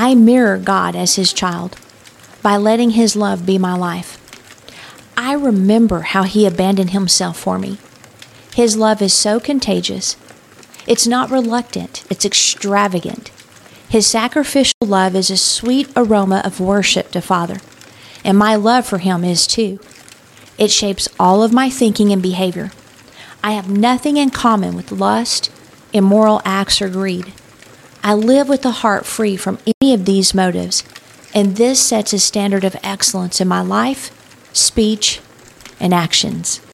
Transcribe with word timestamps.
I 0.00 0.14
mirror 0.14 0.58
God 0.58 0.94
as 0.94 1.16
His 1.16 1.32
child 1.32 1.76
by 2.40 2.56
letting 2.56 2.90
His 2.90 3.16
love 3.16 3.44
be 3.44 3.58
my 3.58 3.74
life. 3.74 4.16
I 5.16 5.32
remember 5.32 6.02
how 6.02 6.22
He 6.22 6.46
abandoned 6.46 6.90
Himself 6.90 7.36
for 7.36 7.58
me. 7.58 7.78
His 8.54 8.76
love 8.76 9.02
is 9.02 9.12
so 9.12 9.40
contagious. 9.40 10.16
It's 10.86 11.08
not 11.08 11.32
reluctant, 11.32 12.04
it's 12.08 12.24
extravagant. 12.24 13.32
His 13.88 14.06
sacrificial 14.06 14.76
love 14.82 15.16
is 15.16 15.30
a 15.30 15.36
sweet 15.36 15.88
aroma 15.96 16.42
of 16.44 16.60
worship 16.60 17.10
to 17.10 17.20
Father, 17.20 17.56
and 18.24 18.38
my 18.38 18.54
love 18.54 18.86
for 18.86 18.98
Him 18.98 19.24
is 19.24 19.48
too. 19.48 19.80
It 20.58 20.70
shapes 20.70 21.08
all 21.18 21.42
of 21.42 21.52
my 21.52 21.70
thinking 21.70 22.12
and 22.12 22.22
behavior. 22.22 22.70
I 23.42 23.50
have 23.50 23.68
nothing 23.68 24.16
in 24.16 24.30
common 24.30 24.76
with 24.76 24.92
lust, 24.92 25.50
immoral 25.92 26.40
acts, 26.44 26.80
or 26.80 26.88
greed. 26.88 27.32
I 28.08 28.14
live 28.14 28.48
with 28.48 28.64
a 28.64 28.70
heart 28.70 29.04
free 29.04 29.36
from 29.36 29.58
any 29.66 29.92
of 29.92 30.06
these 30.06 30.34
motives, 30.34 30.82
and 31.34 31.56
this 31.56 31.78
sets 31.78 32.14
a 32.14 32.18
standard 32.18 32.64
of 32.64 32.74
excellence 32.82 33.38
in 33.38 33.46
my 33.48 33.60
life, 33.60 34.10
speech, 34.54 35.20
and 35.78 35.92
actions. 35.92 36.62